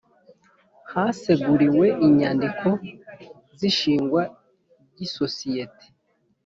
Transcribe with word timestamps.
Haseguriwe 0.91 1.85
inyandiko 2.07 2.67
z’ishingwa 3.59 4.21
ry’isosiyete 4.91 5.85